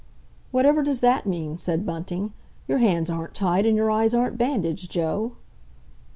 '""Whatever 0.51 0.81
does 0.81 0.99
that 1.01 1.27
mean?" 1.27 1.59
said 1.59 1.85
Bunting. 1.85 2.33
"Your 2.67 2.79
hands 2.79 3.11
aren't 3.11 3.35
tied, 3.35 3.67
and 3.67 3.77
your 3.77 3.91
eyes 3.91 4.15
aren't 4.15 4.35
bandaged, 4.35 4.89
Joe?" 4.89 5.33